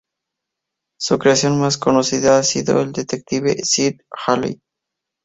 [0.99, 4.59] Su creación más conocida ha sido el detective Sid Haley.